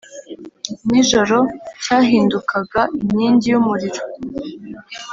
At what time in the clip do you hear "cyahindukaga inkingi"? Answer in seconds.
1.83-3.47